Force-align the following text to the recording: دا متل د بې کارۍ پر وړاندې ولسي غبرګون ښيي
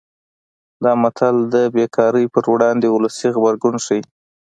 دا 0.83 0.91
متل 1.01 1.35
د 1.53 1.55
بې 1.73 1.85
کارۍ 1.95 2.25
پر 2.33 2.43
وړاندې 2.53 2.87
ولسي 2.91 3.27
غبرګون 3.35 3.75
ښيي 3.85 4.01